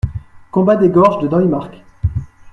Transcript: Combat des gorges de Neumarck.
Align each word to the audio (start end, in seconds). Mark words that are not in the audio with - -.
Combat 0.49 0.77
des 0.77 0.89
gorges 0.89 1.19
de 1.21 1.27
Neumarck. 1.27 1.83